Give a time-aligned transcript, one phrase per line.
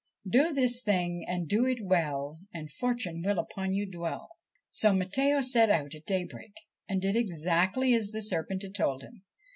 [0.27, 4.31] 'Do this thing and do it well, And fortune will upon you dwell'
[4.67, 6.53] So Matteo set out at daybreak,
[6.89, 9.23] and did exactly as the serpent 36 THE SERPENT PRINCE had told him.